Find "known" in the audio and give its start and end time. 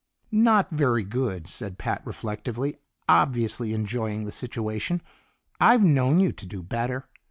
5.83-6.17